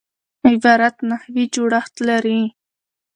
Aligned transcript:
عبارت 0.49 0.95
نحوي 1.09 1.43
جوړښت 1.55 1.95
لري. 2.09 2.41